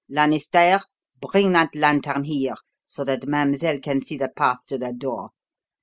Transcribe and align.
Lanisterre, 0.09 0.81
bring 1.21 1.51
that 1.51 1.75
lantern 1.75 2.23
here 2.23 2.55
so 2.87 3.03
that 3.03 3.27
mademoiselle 3.27 3.79
can 3.79 4.01
see 4.01 4.17
the 4.17 4.29
path 4.29 4.65
to 4.65 4.79
the 4.79 4.91
door. 4.91 5.29